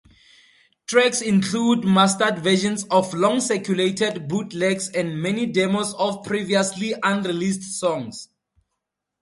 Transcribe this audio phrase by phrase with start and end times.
[0.87, 8.29] Tracks include mastered versions of long-circulated bootlegs and many demos of previously unreleased songs.